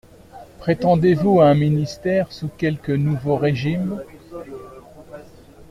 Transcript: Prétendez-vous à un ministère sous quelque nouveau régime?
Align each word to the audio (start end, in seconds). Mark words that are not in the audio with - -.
Prétendez-vous 0.57 1.41
à 1.41 1.49
un 1.49 1.53
ministère 1.53 2.31
sous 2.31 2.47
quelque 2.47 2.91
nouveau 2.91 3.35
régime? 3.35 4.01